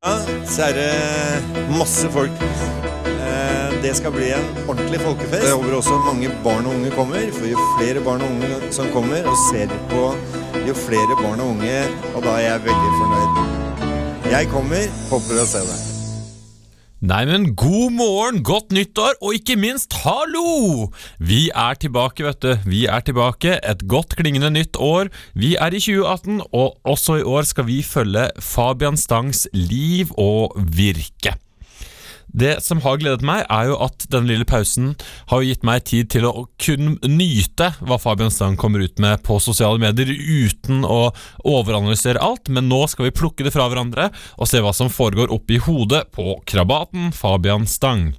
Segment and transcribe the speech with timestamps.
[0.00, 0.14] Ja,
[0.48, 2.30] så er det masse folk.
[2.40, 5.44] Eh, Det skal bli en ordentlig folkefest.
[5.44, 7.20] Jeg håper også mange barn og unge kommer.
[7.36, 10.06] For jo flere barn og unge som kommer og ser på,
[10.68, 11.76] jo flere barn og unge,
[12.14, 13.40] og da er jeg veldig fornøyd.
[14.32, 15.89] Jeg kommer, håper å se deg.
[17.00, 20.90] Nei, men god morgen, godt nyttår, og ikke minst hallo!
[21.16, 22.50] Vi er tilbake, vet du.
[22.68, 23.54] Vi er tilbake.
[23.64, 25.08] Et godt klingende nytt år.
[25.32, 30.52] Vi er i 2018, og også i år skal vi følge Fabian Stangs liv og
[30.76, 31.38] virke.
[32.32, 34.92] Det som har gledet meg, er jo at denne lille pausen
[35.32, 39.40] har gitt meg tid til å kunne nyte hva Fabian Stang kommer ut med på
[39.42, 41.10] sosiale medier, uten å
[41.44, 42.50] overanalysere alt.
[42.52, 46.06] Men nå skal vi plukke det fra hverandre og se hva som foregår oppi hodet
[46.14, 48.12] på krabaten Fabian Stang.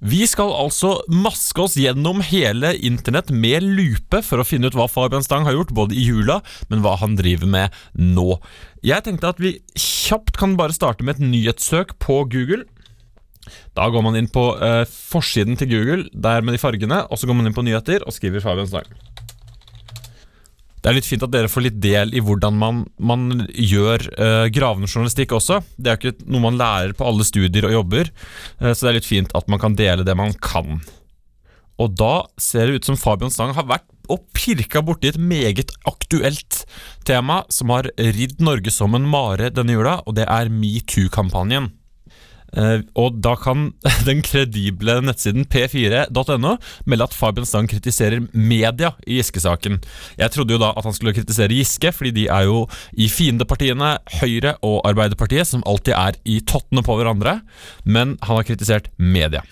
[0.00, 4.88] Vi skal altså maske oss gjennom hele internett med lupe for å finne ut hva
[4.88, 6.38] Fabian Stang har gjort, både i jula,
[6.72, 8.38] men hva han driver med nå.
[8.80, 12.64] Jeg tenkte at vi kjapt kan bare starte med et nyhetssøk på Google.
[13.76, 17.28] Da går man inn på eh, forsiden til Google, der med de fargene, og så
[17.28, 18.88] går man inn på nyheter og skriver Fabian Stang.
[20.80, 24.46] Det er litt fint at dere får litt del i hvordan man, man gjør uh,
[24.52, 25.60] gravende journalistikk også.
[25.76, 28.08] Det er ikke noe man lærer på alle studier og jobber,
[28.62, 30.80] uh, så det er litt fint at man kan dele det man kan.
[31.80, 35.70] Og da ser det ut som Fabian Stang har vært og pirka borti et meget
[35.86, 36.64] aktuelt
[37.06, 41.70] tema som har ridd Norge som en mare denne jula, og det er metoo-kampanjen.
[42.58, 43.68] Eh, og da kan
[44.08, 46.56] den kredible nettsiden p4.no
[46.90, 49.78] melde at Fabian Stang kritiserer media i Giske-saken.
[50.18, 53.96] Jeg trodde jo da at han skulle kritisere Giske, fordi de er jo i fiendepartiene
[54.20, 57.40] Høyre og Arbeiderpartiet, som alltid er i tottene på hverandre,
[57.84, 59.44] men han har kritisert media.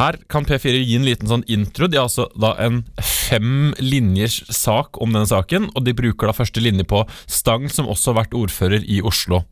[0.00, 1.88] Her kan P4 gi en liten sånn intro.
[1.90, 6.36] De har altså da en fem linjers sak om denne saken, og de bruker da
[6.36, 9.42] første linje på Stang, som også har vært ordfører i Oslo.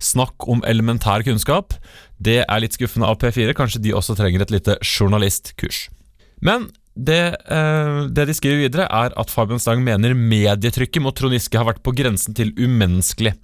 [0.00, 1.76] Snakk om elementær kunnskap.
[2.20, 3.54] Det er litt skuffende av P4.
[3.56, 5.88] Kanskje de også trenger et lite journalistkurs.
[6.40, 11.32] Men det, eh, det de skriver videre, er at Fabian Stang mener medietrykket mot Trond
[11.32, 13.36] Giske har vært på grensen til umenneskelig.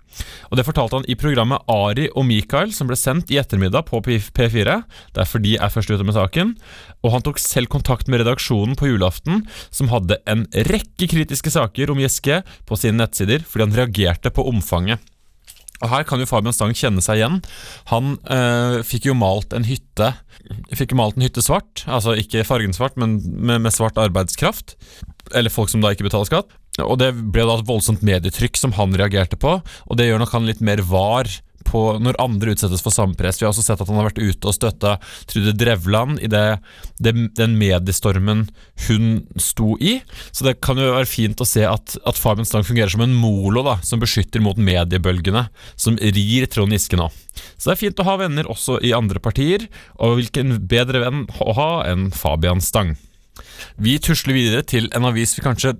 [0.50, 4.00] Og Det fortalte han i programmet Ari og Mikael, som ble sendt i ettermiddag på
[4.02, 4.82] P4.
[5.14, 6.56] Derfor de er først ute med saken.
[7.04, 11.90] Og han tok selv kontakt med redaksjonen på julaften, som hadde en rekke kritiske saker
[11.90, 14.98] om Giske på sine nettsider, fordi han reagerte på omfanget.
[15.82, 17.40] Og Her kan jo Fabian Stang kjenne seg igjen.
[17.92, 20.14] Han øh, fikk jo malt en hytte
[20.78, 24.76] Fikk jo malt en hytte svart, altså ikke fargen svart, men med, med svart arbeidskraft.
[25.34, 26.54] Eller folk som da ikke betaler skatt.
[26.84, 30.34] Og Det ble da et voldsomt medietrykk som han reagerte på, og det gjør nok
[30.36, 31.30] han litt mer var
[31.66, 33.40] på når andre utsettes for samme press.
[33.40, 34.96] Vi har også sett at han har vært ute og støtta
[35.28, 36.44] Trude Drevland i det,
[37.02, 38.46] det, den mediestormen
[38.86, 39.08] hun
[39.40, 39.98] sto i.
[40.30, 43.16] Så det kan jo være fint å se at, at Fabian Stang fungerer som en
[43.16, 47.10] molo da, som beskytter mot mediebølgene, som rir Trond Giske nå.
[47.56, 49.66] Så det er fint å ha venner også i andre partier,
[49.98, 52.96] og hvilken bedre venn å ha enn Fabian Stang.
[53.76, 55.74] Vi tusler videre til en avis vi kanskje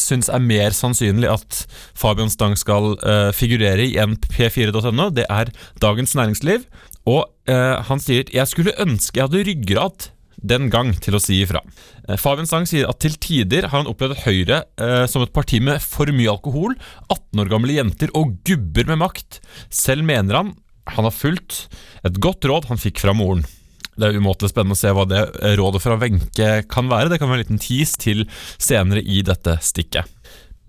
[0.00, 1.60] syns er mer sannsynlig at
[1.98, 5.10] Fabian Stang skal uh, figurere i en p4.no.
[5.14, 5.52] Det er
[5.82, 6.66] Dagens Næringsliv.
[7.04, 10.10] Og uh, han sier 'Jeg skulle ønske jeg hadde ryggrad'
[10.44, 11.62] den gang til å si ifra.
[12.08, 14.64] Uh, Fabian Stang sier at til tider har han opplevd Høyre
[15.08, 16.74] som et parti med for mye alkohol,
[17.08, 19.40] 18 år gamle jenter og gubber med makt.
[19.72, 21.68] Selv mener han han har fulgt
[22.04, 23.44] et godt råd han fikk fra moren.
[23.94, 25.22] Det er umåtelig spennende å se hva det
[25.58, 27.12] rådet fra Wenche kan være.
[27.12, 28.24] Det kan være en liten tease til
[28.58, 30.10] senere i dette stikket.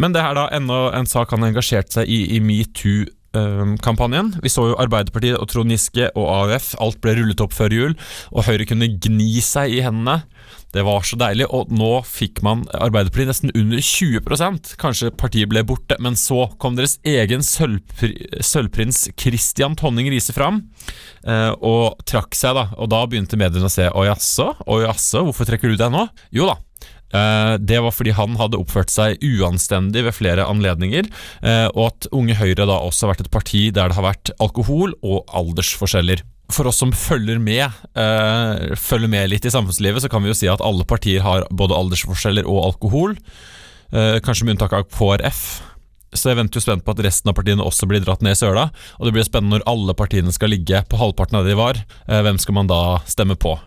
[0.02, 2.41] Men det er da ennå en sak han har engasjert seg i i
[3.35, 4.35] metoo-kampanjen.
[4.44, 6.73] Vi så jo Arbeiderpartiet og Trond Giske og AUF.
[6.81, 7.96] Alt ble rullet opp før jul,
[8.31, 10.23] og Høyre kunne gni seg i hendene.
[10.75, 15.63] Det var så deilig, og nå fikk man Arbeiderpartiet nesten under 20% Kanskje partiet ble
[15.63, 18.12] borte, men så kom deres egen sølvpri
[18.44, 20.66] sølvprins Christian Tonning Riise fram
[21.23, 22.67] eh, og trakk seg, da.
[22.75, 26.09] Og da begynte mediene å se Å jaså, å jaså, hvorfor trekker du deg nå?
[26.35, 26.59] Jo da,
[27.62, 31.09] det var fordi han hadde oppført seg uanstendig ved flere anledninger,
[31.46, 34.34] eh, og at Unge Høyre da også har vært et parti der det har vært
[34.44, 36.23] alkohol og aldersforskjeller.
[36.53, 37.66] For oss som følger med,
[37.97, 41.47] uh, følger med litt i samfunnslivet, så kan vi jo si at alle partier har
[41.50, 43.16] både aldersforskjeller og alkohol.
[43.90, 45.41] Uh, kanskje med unntak av KrF.
[46.16, 48.40] Så jeg venter jo spent på at resten av partiene også blir dratt ned i
[48.40, 48.70] søla.
[49.00, 51.82] Og det blir spennende når alle partiene skal ligge på halvparten av det de var.
[52.06, 53.58] Uh, hvem skal man da stemme på?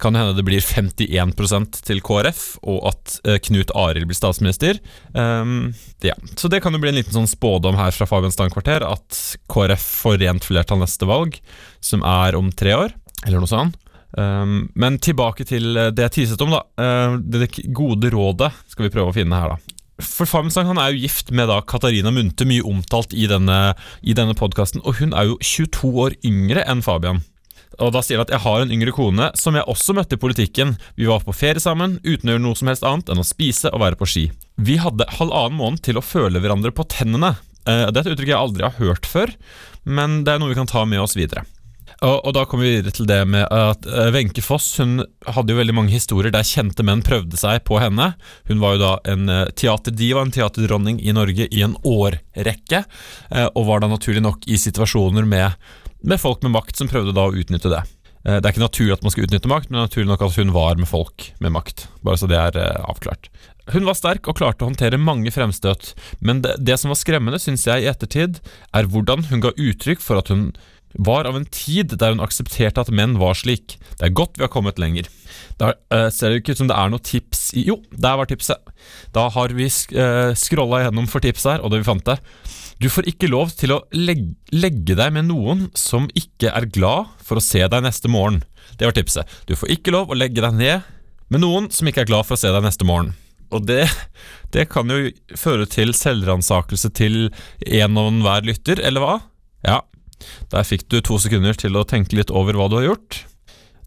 [0.00, 4.80] Kan hende det blir 51% til KrF, og at eh, Knut Arild blir statsminister.
[5.12, 5.74] Um,
[6.04, 6.16] ja.
[6.40, 9.20] Så det kan jo bli en liten sånn spådom her fra Fabian Stang-kvarter, at
[9.52, 11.36] KrF får rent flertall neste valg,
[11.84, 13.76] som er om tre år, eller noe sånt.
[14.16, 16.64] Um, men tilbake til det jeg tiset om, da.
[16.80, 19.76] Uh, det gode rådet skal vi prøve å finne her, da.
[20.00, 24.16] For Fabian han er jo gift med da Katarina Munthe, mye omtalt i denne, i
[24.16, 24.82] denne podkasten.
[24.84, 27.20] Og hun er jo 22 år yngre enn Fabian.
[27.80, 30.20] Og da sier han at jeg har en yngre kone som jeg også møtte i
[30.20, 30.74] politikken.
[31.00, 33.72] Vi var på ferie sammen uten å gjøre noe som helst annet enn å spise
[33.72, 34.26] og være på ski.
[34.60, 37.34] Vi hadde halvannen måned til å føle hverandre på tennene.
[37.68, 39.32] Uh, det er et uttrykk jeg aldri har hørt før,
[39.88, 41.46] men det er noe vi kan ta med oss videre.
[42.00, 45.58] Og, da kommer vi videre til det med at eh, Wenche Foss hun hadde jo
[45.58, 48.14] veldig mange historier der kjente menn prøvde seg på henne.
[48.48, 52.84] Hun var jo da en eh, teaterdiva, en teaterdronning i Norge i en årrekke,
[53.28, 55.60] eh, og var da naturlig nok i situasjoner med,
[56.02, 57.82] med folk med makt som prøvde da å utnytte det.
[58.20, 60.76] Det er ikke naturlig at man skal utnytte makt, men naturlig nok at hun var
[60.76, 61.86] med folk med makt.
[62.04, 63.30] Bare så det er avklart.
[63.72, 67.40] Hun var sterk og klarte å håndtere mange fremstøt, men det, det som var skremmende,
[67.40, 68.42] syns jeg i ettertid,
[68.76, 70.50] er hvordan hun ga uttrykk for at hun
[70.94, 73.76] var av en tid der hun aksepterte at menn var slik.
[73.98, 75.08] Det er godt vi har kommet lenger.
[75.60, 78.30] Da uh, ser det ikke ut som det er noe tips i Jo, der var
[78.30, 78.72] tipset.
[79.14, 82.18] Da har vi sk uh, scrolla igjennom for tips her, og det vi fant det.
[82.80, 87.10] Du får ikke lov til å legge, legge deg med noen som ikke er glad
[87.22, 88.40] for å se deg neste morgen.
[88.80, 89.28] Det var tipset.
[89.46, 90.88] Du får ikke lov å legge deg ned
[91.30, 93.12] med noen som ikke er glad for å se deg neste morgen.
[93.52, 93.84] Og det,
[94.54, 97.28] det kan jo føre til selvransakelse til
[97.66, 99.16] en og enhver lytter, eller hva?
[99.66, 99.82] Ja,
[100.52, 103.24] der fikk du to sekunder til å tenke litt over hva du har gjort.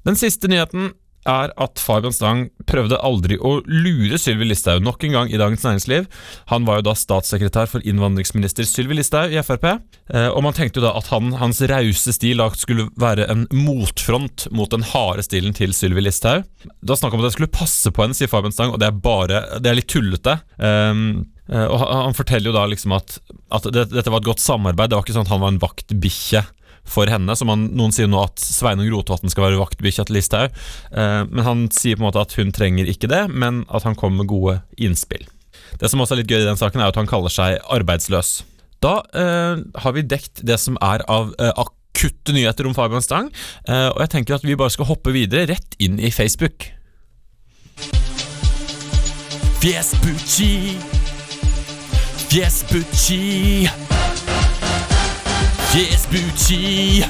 [0.03, 0.91] Den siste nyheten
[1.29, 5.63] er at Fabian Stang prøvde aldri å lure Sylvi Listhaug nok en gang i Dagens
[5.65, 6.07] Næringsliv.
[6.51, 9.69] Han var jo da statssekretær for innvandringsminister Sylvi Listhaug i Frp.
[10.13, 14.47] Eh, og man tenkte jo da at han, hans rause stil skulle være en motfront
[14.51, 16.47] mot den harde stilen til Sylvi Listhaug.
[16.83, 19.03] Da snakk om at jeg skulle passe på henne, sier Fabian Stang, og det er
[19.03, 20.39] bare Det er litt tullete.
[20.57, 23.17] Um, og Han forteller jo da liksom at,
[23.53, 24.91] at det, dette var et godt samarbeid.
[24.91, 26.43] Det var ikke sånn at han var en vaktbikkje
[26.83, 27.35] for henne.
[27.39, 30.57] Som han, noen sier nå at Sveinung Rotevatn skal være vaktbikkja til Listhaug.
[30.91, 33.97] Eh, men han sier på en måte at hun trenger ikke det, men at han
[33.99, 35.25] kommer med gode innspill.
[35.79, 38.41] Det som også er litt gøy i den saken, er at han kaller seg arbeidsløs.
[38.83, 43.29] Da eh, har vi dekt det som er av akutte nyheter om Fabian Stang,
[43.69, 46.65] og jeg tenker at vi bare skal hoppe videre rett inn i Facebook.
[49.63, 51.02] Vespucci
[52.33, 53.69] Vespucci.
[55.69, 57.03] Vespucci.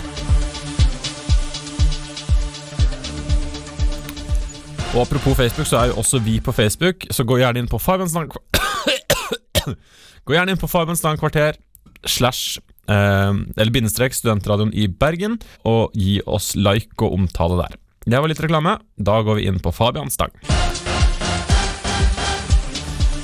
[4.93, 7.79] Og apropos Facebook, så er jo også vi på Facebook, så gå gjerne inn på
[7.79, 8.35] Fabiansland
[10.25, 11.55] Gå gjerne inn på Fabiansland kvarter
[12.03, 12.59] slash
[12.91, 17.79] eh, eller bindestrek Studentradioen i Bergen, og gi oss like og omtale der.
[18.03, 18.75] Det var litt reklame.
[18.99, 20.35] Da går vi inn på Fabiansdag.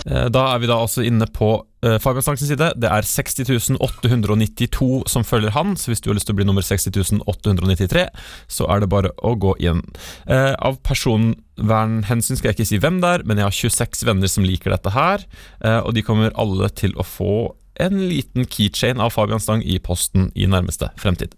[0.08, 2.72] Eh, da er vi da også inne på Fabian Stangs side.
[2.76, 6.66] Det er 60.892 som følger han, så hvis du har lyst til å bli nummer
[6.66, 8.06] 60.893,
[8.52, 9.80] så er det bare å gå inn.
[10.28, 14.32] Uh, av personvernhensyn skal jeg ikke si hvem det er, men jeg har 26 venner
[14.32, 15.24] som liker dette her,
[15.64, 17.34] uh, og de kommer alle til å få
[17.80, 21.36] en liten keychain av Fabian Stang i posten i nærmeste fremtid.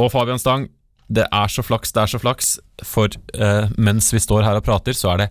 [0.00, 0.70] Og Fabian Stang
[1.10, 2.52] det er så flaks, det er så flaks,
[2.86, 5.28] for uh, mens vi står her og prater, så er det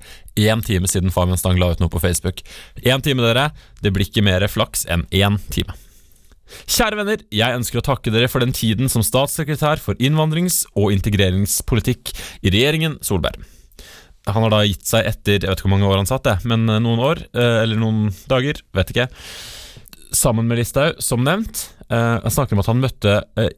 [0.50, 2.42] én time siden Fabian Stang la ut noe på Facebook.
[2.84, 3.50] Én time, dere.
[3.80, 5.76] Det blir ikke mer flaks enn én time.
[6.68, 10.92] Kjære venner, jeg ønsker å takke dere for den tiden som statssekretær for innvandrings- og
[10.96, 12.12] integreringspolitikk
[12.42, 13.40] i regjeringen Solberg.
[14.28, 16.36] Han har da gitt seg etter jeg vet ikke hvor mange år han satt, det,
[16.50, 19.08] men eh, noen år, eh, eller noen dager, vet ikke.
[20.12, 21.70] Sammen med Listhaug, som nevnt.
[21.90, 23.14] Jeg snakker om at han møtte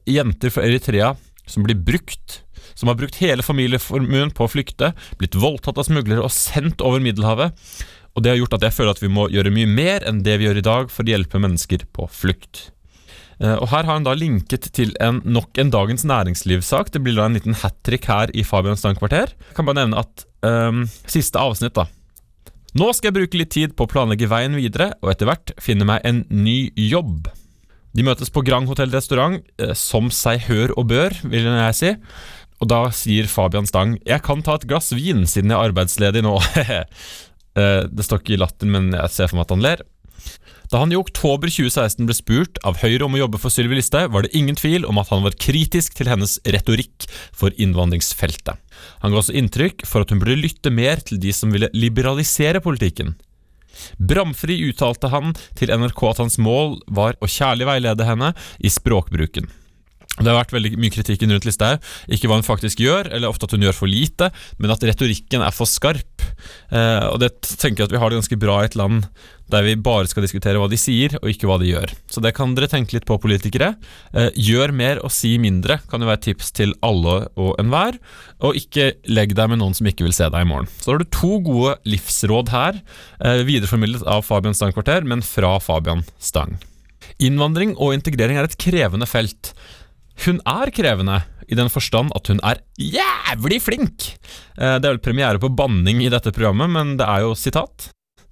[0.07, 1.09] jenter fra Eritrea
[1.49, 2.41] som blir brukt,
[2.73, 7.03] som har brukt hele familieformuen på å flykte, blitt voldtatt av smuglere og sendt over
[7.03, 7.55] Middelhavet.
[8.15, 10.37] Og det har gjort at jeg føler at vi må gjøre mye mer enn det
[10.39, 12.69] vi gjør i dag for å hjelpe mennesker på flukt.
[13.41, 16.91] Eh, og Her har han da linket til en, nok en Dagens Næringslivssak.
[16.93, 19.33] Det blir da en liten hat trick her i Fabian Stang-kvarter.
[19.33, 21.87] Jeg kan bare nevne at um, Siste avsnitt, da.
[22.77, 25.87] Nå skal jeg bruke litt tid på å planlegge veien videre, og etter hvert finne
[25.87, 27.27] meg en ny jobb.
[27.97, 31.95] De møtes på Grand Hotell Restaurant, eh, som seg hør og bør, vil jeg si.
[32.61, 36.23] Og da sier Fabian Stang 'Jeg kan ta et glass vin, siden jeg er arbeidsledig
[36.23, 36.39] nå'.
[37.51, 39.81] Eh, det står ikke i latteren, men jeg ser for meg at han ler.
[40.71, 44.13] Da han i oktober 2016 ble spurt av Høyre om å jobbe for Sylvi Listhaug,
[44.13, 48.55] var det ingen tvil om at han var kritisk til hennes retorikk for innvandringsfeltet.
[49.03, 52.63] Han ga også inntrykk for at hun burde lytte mer til de som ville liberalisere
[52.63, 53.17] politikken.
[53.97, 59.49] Bramfri uttalte han til NRK at hans mål var å kjærlig veilede henne i språkbruken.
[60.23, 61.91] Det har vært veldig mye kritikken rundt Listhaug.
[62.11, 65.45] Ikke hva hun faktisk gjør, eller ofte at hun gjør for lite, men at retorikken
[65.45, 66.25] er for skarp.
[66.71, 69.05] Eh, og det tenker jeg at vi har det ganske bra i et land
[69.51, 71.91] der vi bare skal diskutere hva de sier, og ikke hva de gjør.
[72.11, 73.73] Så det kan dere tenke litt på, politikere.
[74.15, 77.99] Eh, gjør mer og si mindre, kan jo være tips til alle og enhver.
[78.47, 80.71] Og ikke legg deg med noen som ikke vil se deg i morgen.
[80.79, 82.81] Så har du to gode livsråd her,
[83.19, 86.57] eh, videreformidlet av Fabian Stang Kvarter, men fra Fabian Stang.
[87.21, 89.53] Innvandring og integrering er et krevende felt.
[90.25, 94.11] Hun er krevende, i den forstand at hun er jævlig flink!
[94.57, 97.89] Eh, Det er vel premiere på banning i dette programmet, men det er jo sitat.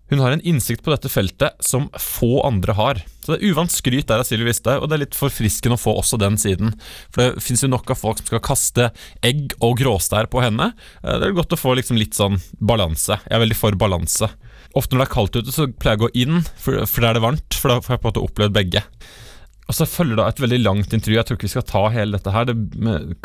[0.09, 3.01] Hun har en innsikt på dette feltet som få andre har.
[3.21, 5.81] Så det er uvant skryt der av Sylvi Listhaug, og det er litt forfriskende å
[5.81, 6.71] få også den siden.
[7.13, 8.88] For det finnes jo nok av folk som skal kaste
[9.21, 10.71] egg og gråstær på henne.
[11.03, 13.19] Eh, Det er godt å få liksom litt sånn balanse.
[13.29, 14.31] Jeg er veldig for balanse.
[14.74, 17.09] Ofte når det er kaldt ute, så pleier jeg å gå inn, for, for da
[17.09, 17.53] er det varmt.
[17.53, 18.83] For da får jeg på en måte opplevd begge.
[19.69, 21.17] Og så følger da et veldig langt intervju.
[21.19, 22.47] Jeg tror ikke vi skal ta hele dette her.
[22.49, 22.55] Det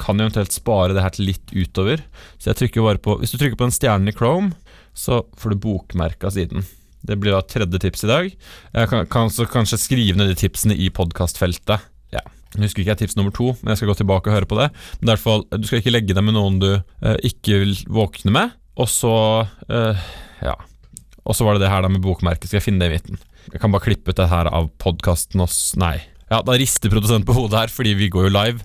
[0.00, 2.02] kan eventuelt spare det her til litt utover.
[2.36, 4.52] Så jeg trykker bare på Hvis du trykker på den stjernen i Chrome,
[4.92, 6.66] så får du bokmerka siden.
[7.04, 8.28] Det blir da tredje tips i dag.
[8.76, 11.88] Jeg kan, kan kanskje skrive ned de tipsene i podkastfeltet.
[12.12, 12.22] Ja.
[12.54, 14.60] Jeg husker ikke jeg tips nummer to, men jeg skal gå tilbake og høre på
[14.60, 14.68] det.
[15.00, 17.74] Men i hvert fall, Du skal ikke legge deg med noen du eh, ikke vil
[17.88, 18.56] våkne med.
[18.76, 19.14] Og så
[19.68, 20.08] eh,
[20.44, 20.58] Ja.
[21.24, 22.50] Og så var det det her da med bokmerket.
[22.50, 23.20] Skal jeg finne det i midten?
[23.48, 25.98] Jeg kan bare klippe ut det her av podkasten oss Nei.
[26.30, 28.64] Ja, da rister produsenten på hodet her, fordi vi går jo live.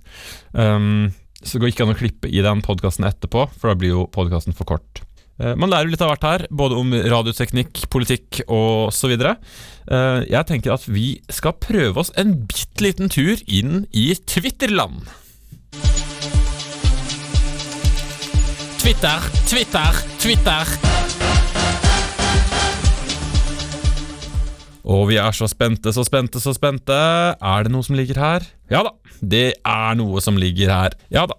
[0.53, 1.09] Um,
[1.43, 4.07] så det går ikke an å klippe i den podkasten etterpå, for da blir jo
[4.11, 5.01] podkasten for kort.
[5.39, 9.37] Uh, Man lærer jo litt av hvert her, både om radioteknikk, politikk og så videre.
[9.89, 15.07] Eh, Jeg tenker at vi skal prøve oss en bitte liten tur inn i Twitterland.
[18.79, 20.98] Twitter, Twitter, Twitter.
[24.89, 26.95] Og vi er så spente, så spente, så spente.
[27.37, 28.45] Er det noe som ligger her?
[28.73, 30.95] Ja da, det er noe som ligger her.
[31.13, 31.37] Ja da.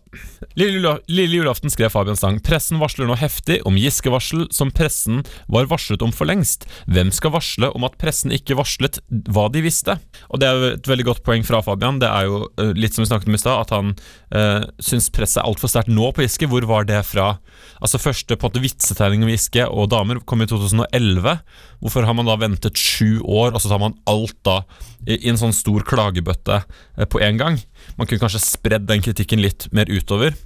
[0.58, 2.40] Lille, julaften skrev Fabian Stang.
[2.42, 6.66] Pressen varsler nå heftig om Giske-varsel som pressen var varslet om for lengst.
[6.90, 8.98] Hvem skal varsle om at pressen ikke varslet
[9.30, 9.96] hva de visste?
[10.28, 12.00] Og det er jo et veldig godt poeng fra Fabian.
[12.02, 15.10] Det er jo eh, litt som vi snakket om i stad, at han øh, syns
[15.14, 16.50] presset er altfor sterkt nå på Giske.
[16.50, 17.32] Hvor var det fra?
[17.78, 21.38] Altså Første på en vitsetegning om Giske og damer kom i 2011.
[21.80, 24.62] Hvorfor har man da ventet sju år, og så tar man alt da
[25.06, 27.62] i, i en sånn stor klagebøtte eh, på en gang?
[27.98, 30.36] Man kunne kanskje spredd den kritikken litt mer utover.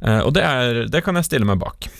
[0.00, 1.90] Eh, og det, er, det kan jeg stille meg bak.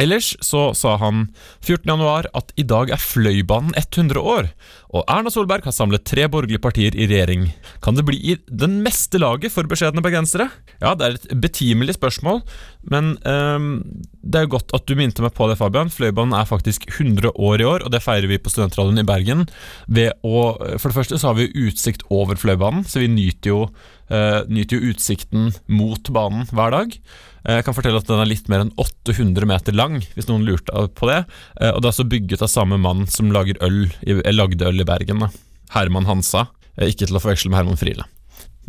[0.00, 1.28] Ellers så sa han
[1.62, 4.48] 14.1 at i dag er Fløibanen 100 år,
[4.90, 7.46] og Erna Solberg har samlet tre borgerlige partier i regjering.
[7.84, 10.48] Kan det bli i den meste laget for beskjedne bergensere?
[10.82, 12.42] Ja, det er et betimelig spørsmål,
[12.90, 13.70] men um,
[14.18, 15.92] det er jo godt at du minte meg på det, Fabian.
[15.94, 19.46] Fløibanen er faktisk 100 år i år, og det feirer vi på Studentradioen i Bergen.
[19.86, 23.66] Ved å, for det første så har vi utsikt over Fløibanen, så vi nyter jo,
[24.10, 26.96] nyter jo utsikten mot banen hver dag.
[27.44, 30.44] Eh, Jeg kan fortelle at den er litt mer enn 800 meter lang, hvis noen
[30.46, 31.24] lurte på det.
[31.60, 34.80] Eh, Og det er også bygget av samme mann som lager øl, eh, lagde øl
[34.80, 35.20] i Bergen.
[35.20, 35.28] Da.
[35.70, 36.48] Herman Hansa.
[36.78, 38.04] Eh, Ikke til å forveksle med Herman Friele.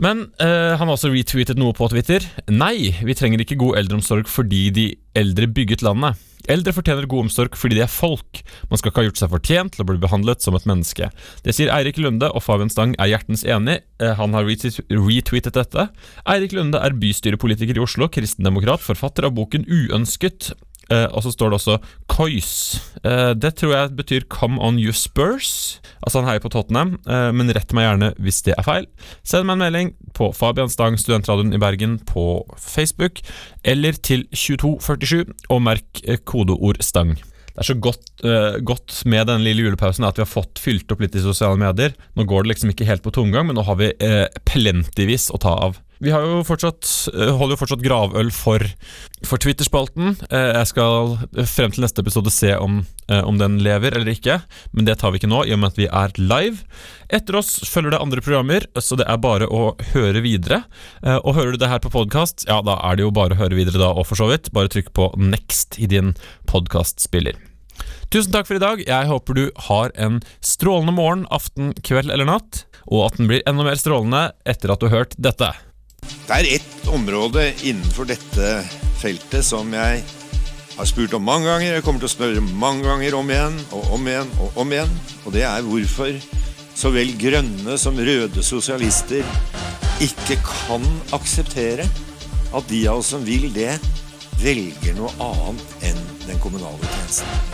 [0.02, 2.26] Men eh, han har også retweetet noe på Twitter.
[2.52, 6.20] Nei, vi trenger ikke god eldreomsorg fordi de eldre bygget landet.
[6.52, 8.42] Eldre fortjener god omsorg fordi de er folk.
[8.70, 11.10] Man skal ikke ha gjort seg fortjent til å bli behandlet som et menneske.
[11.46, 13.80] Det sier Eirik Lunde, og Fabian Stang er hjertens enig.
[13.98, 15.88] Eh, Han har retweetet dette.
[16.30, 20.52] Eirik Lunde er bystyrepolitiker i Oslo, kristendemokrat, forfatter av boken Uønsket.
[20.94, 21.78] Eh, og så står det også
[22.12, 22.54] Coys.
[23.02, 25.80] Uh, det tror jeg betyr Come on you Spurs.
[26.06, 28.90] Altså han heier på Tottenham, uh, men rett meg gjerne hvis det er feil.
[29.26, 33.22] Send meg en melding på Fabian Stang, Studentradioen i Bergen på Facebook,
[33.66, 37.16] eller til 2247, og merk eh, kodeord Stang.
[37.56, 40.92] Det er så godt, eh, godt med denne lille julepausen at vi har fått fylt
[40.92, 41.94] opp litt i sosiale medier.
[42.16, 45.40] Nå går det liksom ikke helt på tomgang, men nå har vi eh, plentyvis å
[45.40, 45.80] ta av.
[46.04, 48.64] Vi har jo fortsatt, eh, holder jo fortsatt gravøl for,
[49.24, 50.18] for Twitter-spalten.
[50.28, 51.16] Eh, jeg skal
[51.48, 54.42] frem til neste episode se om, eh, om den lever eller ikke,
[54.76, 56.66] men det tar vi ikke nå, i og med at vi er live.
[57.16, 60.64] Etter oss følger det andre programmer, så det er bare å høre videre.
[61.06, 63.56] Og hører du det her på podkast, ja, da er det jo bare å høre
[63.56, 64.52] videre da, og for så vidt.
[64.56, 66.16] Bare trykk på next i din
[66.50, 67.38] podkastspiller.
[68.10, 68.82] Tusen takk for i dag.
[68.86, 73.46] Jeg håper du har en strålende morgen, aften, kveld eller natt, og at den blir
[73.46, 75.54] enda mer strålende etter at du har hørt dette.
[76.26, 78.54] Det er ett område innenfor dette
[78.98, 80.00] feltet som jeg
[80.76, 81.76] har spurt om mange ganger.
[81.76, 84.96] Jeg kommer til å spørre mange ganger om igjen og om igjen og om igjen.
[85.22, 86.18] Og det er hvorfor
[86.76, 89.22] så vel grønne som røde sosialister
[90.02, 91.86] ikke kan akseptere
[92.56, 93.76] at de av oss som vil det,
[94.42, 97.54] velger noe annet enn den kommunale tjenesten.